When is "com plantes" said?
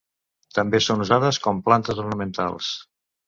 1.45-2.01